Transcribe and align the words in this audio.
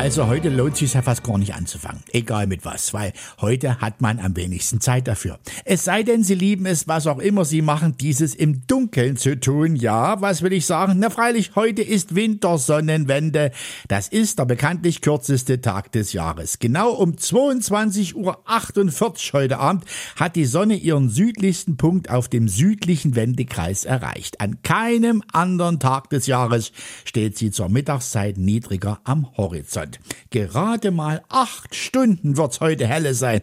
Also 0.00 0.28
heute 0.28 0.48
lohnt 0.48 0.78
sich 0.78 0.94
ja 0.94 1.02
fast 1.02 1.22
gar 1.22 1.36
nicht 1.36 1.54
anzufangen. 1.54 2.02
Egal 2.14 2.46
mit 2.46 2.64
was, 2.64 2.94
weil 2.94 3.12
heute 3.42 3.82
hat 3.82 4.00
man 4.00 4.18
am 4.18 4.34
wenigsten 4.34 4.80
Zeit 4.80 5.06
dafür. 5.06 5.38
Es 5.66 5.84
sei 5.84 6.02
denn, 6.04 6.24
Sie 6.24 6.34
lieben 6.34 6.64
es, 6.64 6.88
was 6.88 7.06
auch 7.06 7.18
immer 7.18 7.44
Sie 7.44 7.60
machen, 7.60 7.98
dieses 7.98 8.34
im 8.34 8.66
Dunkeln 8.66 9.18
zu 9.18 9.38
tun. 9.38 9.76
Ja, 9.76 10.22
was 10.22 10.40
will 10.40 10.54
ich 10.54 10.64
sagen? 10.64 10.94
Na 10.96 11.10
freilich, 11.10 11.50
heute 11.54 11.82
ist 11.82 12.14
Wintersonnenwende. 12.14 13.50
Das 13.88 14.08
ist 14.08 14.38
der 14.38 14.46
bekanntlich 14.46 15.02
kürzeste 15.02 15.60
Tag 15.60 15.92
des 15.92 16.14
Jahres. 16.14 16.60
Genau 16.60 16.92
um 16.92 17.12
22.48 17.16 18.14
Uhr 18.14 19.38
heute 19.38 19.58
Abend 19.58 19.84
hat 20.16 20.34
die 20.34 20.46
Sonne 20.46 20.76
ihren 20.76 21.10
südlichsten 21.10 21.76
Punkt 21.76 22.08
auf 22.08 22.28
dem 22.28 22.48
südlichen 22.48 23.16
Wendekreis 23.16 23.84
erreicht. 23.84 24.40
An 24.40 24.62
keinem 24.62 25.22
anderen 25.30 25.78
Tag 25.78 26.08
des 26.08 26.26
Jahres 26.26 26.72
steht 27.04 27.36
sie 27.36 27.50
zur 27.50 27.68
Mittagszeit 27.68 28.38
niedriger 28.38 29.00
am 29.04 29.36
Horizont. 29.36 29.89
Gerade 30.30 30.90
mal 30.90 31.22
acht 31.28 31.74
Stunden 31.74 32.36
wird's 32.36 32.60
heute 32.60 32.86
helle 32.86 33.14
sein. 33.14 33.42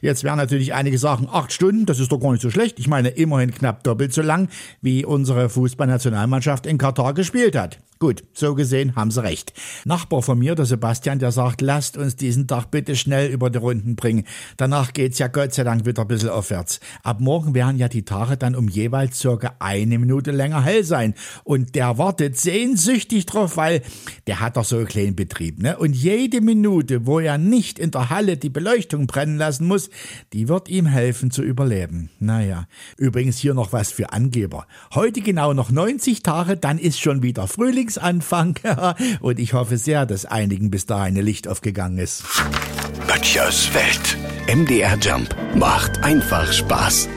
Jetzt 0.00 0.24
werden 0.24 0.36
natürlich 0.36 0.74
einige 0.74 0.98
sagen, 0.98 1.28
acht 1.30 1.52
Stunden, 1.52 1.86
das 1.86 1.98
ist 1.98 2.12
doch 2.12 2.20
gar 2.20 2.32
nicht 2.32 2.42
so 2.42 2.50
schlecht. 2.50 2.78
Ich 2.78 2.88
meine, 2.88 3.08
immerhin 3.08 3.54
knapp 3.54 3.82
doppelt 3.84 4.12
so 4.12 4.22
lang, 4.22 4.48
wie 4.82 5.04
unsere 5.04 5.48
Fußballnationalmannschaft 5.48 6.66
in 6.66 6.78
Katar 6.78 7.14
gespielt 7.14 7.56
hat. 7.56 7.78
Gut, 8.02 8.24
so 8.32 8.54
gesehen 8.54 8.96
haben 8.96 9.10
sie 9.10 9.22
recht. 9.22 9.52
Nachbar 9.84 10.22
von 10.22 10.38
mir, 10.38 10.54
der 10.54 10.64
Sebastian, 10.64 11.18
der 11.18 11.32
sagt, 11.32 11.60
lasst 11.60 11.98
uns 11.98 12.16
diesen 12.16 12.48
Tag 12.48 12.70
bitte 12.70 12.96
schnell 12.96 13.30
über 13.30 13.50
die 13.50 13.58
Runden 13.58 13.94
bringen. 13.94 14.24
Danach 14.56 14.94
geht's 14.94 15.18
ja 15.18 15.28
Gott 15.28 15.52
sei 15.52 15.64
Dank 15.64 15.84
wieder 15.84 16.00
ein 16.00 16.08
bisschen 16.08 16.30
aufwärts. 16.30 16.80
Ab 17.02 17.20
morgen 17.20 17.54
werden 17.54 17.76
ja 17.76 17.88
die 17.88 18.06
Tage 18.06 18.38
dann 18.38 18.56
um 18.56 18.68
jeweils 18.68 19.18
circa 19.18 19.54
eine 19.58 19.98
Minute 19.98 20.30
länger 20.30 20.62
hell 20.64 20.82
sein. 20.82 21.12
Und 21.44 21.74
der 21.74 21.98
wartet 21.98 22.38
sehnsüchtig 22.38 23.26
drauf, 23.26 23.58
weil 23.58 23.82
der 24.26 24.40
hat 24.40 24.56
doch 24.56 24.64
so 24.64 24.78
einen 24.78 24.86
kleinen 24.86 25.14
Betrieb, 25.14 25.58
ne? 25.58 25.69
Und 25.78 25.94
jede 25.94 26.40
Minute, 26.40 27.06
wo 27.06 27.18
er 27.18 27.38
nicht 27.38 27.78
in 27.78 27.90
der 27.90 28.10
Halle 28.10 28.36
die 28.36 28.50
Beleuchtung 28.50 29.06
brennen 29.06 29.38
lassen 29.38 29.66
muss, 29.66 29.90
die 30.32 30.48
wird 30.48 30.68
ihm 30.68 30.86
helfen 30.86 31.30
zu 31.30 31.42
überleben. 31.42 32.10
Naja, 32.18 32.66
übrigens 32.96 33.38
hier 33.38 33.54
noch 33.54 33.72
was 33.72 33.90
für 33.90 34.12
Angeber. 34.12 34.66
Heute 34.94 35.20
genau 35.20 35.54
noch 35.54 35.70
90 35.70 36.22
Tage, 36.22 36.56
dann 36.56 36.78
ist 36.78 37.00
schon 37.00 37.22
wieder 37.22 37.46
Frühling 37.46 37.70
Frühlingsanfang 37.70 38.58
und 39.20 39.38
ich 39.38 39.52
hoffe 39.52 39.76
sehr, 39.78 40.06
dass 40.06 40.26
einigen 40.26 40.70
bis 40.70 40.86
dahin 40.86 41.16
ein 41.16 41.24
Licht 41.24 41.48
aufgegangen 41.48 41.98
ist. 41.98 42.24
Böttchers 43.06 43.70
Welt. 43.74 44.18
MDR 44.48 44.98
Jump 44.98 45.34
macht 45.54 46.02
einfach 46.02 46.52
Spaß. 46.52 47.08